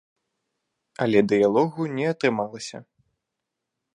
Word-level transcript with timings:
Але 1.05 1.19
дыялогу 1.33 1.81
не 1.99 2.05
атрымалася. 2.13 2.77